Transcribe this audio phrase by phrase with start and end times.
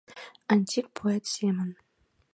[0.51, 1.69] Антик поэт семын